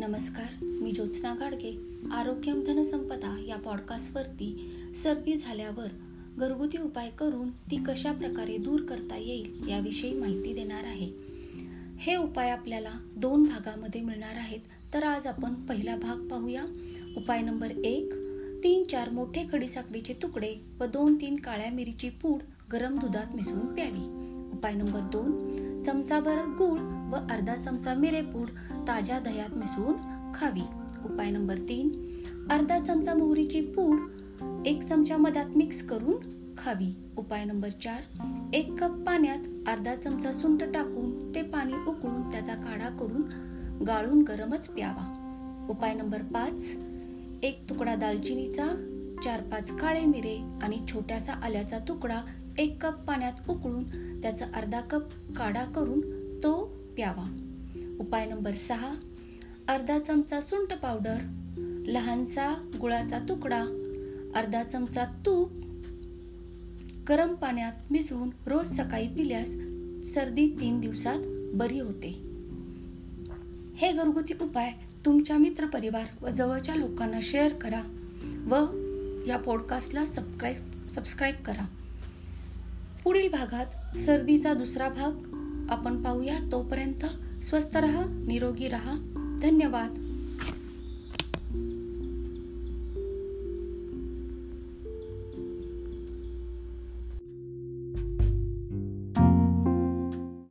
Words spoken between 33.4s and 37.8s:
पूड एक चमचा मधात मिक्स करून खावी. उपाय नंबर